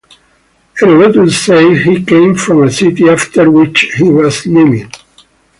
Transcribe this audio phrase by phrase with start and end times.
[0.79, 4.91] Herodotus says he came from a city after which he was named.